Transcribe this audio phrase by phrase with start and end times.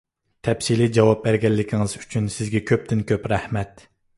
[0.45, 3.89] تەپسىلىي جاۋاب بەرگەنلىكىڭىز ئۈچۈن سىزگە كۆپتىن-كۆپ رەھمەت!